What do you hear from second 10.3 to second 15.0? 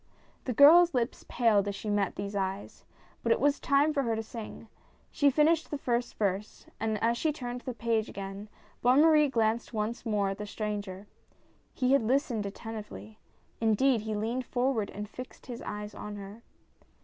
the stranger. He had listened attentively— indeed, he leaned forward